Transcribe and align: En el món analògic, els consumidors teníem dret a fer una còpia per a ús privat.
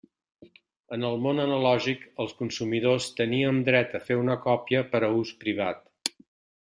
En 0.95 1.03
el 1.09 1.19
món 1.25 1.41
analògic, 1.43 2.07
els 2.25 2.33
consumidors 2.39 3.09
teníem 3.21 3.61
dret 3.71 3.95
a 4.01 4.05
fer 4.09 4.19
una 4.23 4.39
còpia 4.47 4.83
per 4.95 5.03
a 5.11 5.15
ús 5.21 5.35
privat. 5.45 5.87